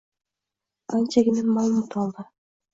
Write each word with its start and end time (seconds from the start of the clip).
anchagina 0.95 1.41
ma'lumot 1.53 1.91
oldi. 2.07 2.21